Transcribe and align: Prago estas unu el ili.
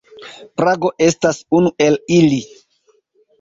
Prago 0.61 0.89
estas 1.07 1.41
unu 1.59 1.73
el 1.89 1.99
ili. 2.17 2.41